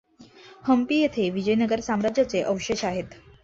हंपी 0.65 0.99
येथे 1.01 1.29
विजयनगर 1.29 1.79
साम्राज्याचे 1.81 2.41
अवशेष 2.43 2.83
आहेत. 2.85 3.19